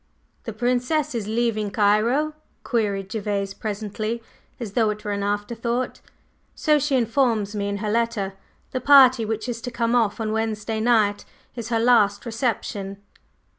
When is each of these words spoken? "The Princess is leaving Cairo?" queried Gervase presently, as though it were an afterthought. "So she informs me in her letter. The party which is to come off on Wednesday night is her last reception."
"The 0.45 0.51
Princess 0.53 1.13
is 1.13 1.27
leaving 1.27 1.69
Cairo?" 1.69 2.33
queried 2.63 3.07
Gervase 3.11 3.53
presently, 3.53 4.23
as 4.59 4.71
though 4.71 4.89
it 4.89 5.05
were 5.05 5.11
an 5.11 5.21
afterthought. 5.21 6.01
"So 6.55 6.79
she 6.79 6.95
informs 6.95 7.55
me 7.55 7.69
in 7.69 7.77
her 7.77 7.91
letter. 7.91 8.33
The 8.71 8.81
party 8.81 9.25
which 9.25 9.47
is 9.47 9.61
to 9.61 9.69
come 9.69 9.93
off 9.93 10.19
on 10.19 10.31
Wednesday 10.31 10.79
night 10.79 11.23
is 11.55 11.69
her 11.69 11.77
last 11.79 12.25
reception." 12.25 12.97